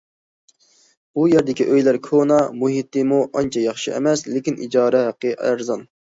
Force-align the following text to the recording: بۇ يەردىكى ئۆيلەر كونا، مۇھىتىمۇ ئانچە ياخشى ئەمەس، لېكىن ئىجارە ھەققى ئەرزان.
بۇ 1.19 1.25
يەردىكى 1.31 1.67
ئۆيلەر 1.73 1.99
كونا، 2.07 2.39
مۇھىتىمۇ 2.65 3.21
ئانچە 3.35 3.65
ياخشى 3.67 3.95
ئەمەس، 4.01 4.27
لېكىن 4.33 4.61
ئىجارە 4.67 5.05
ھەققى 5.11 5.37
ئەرزان. 5.39 5.89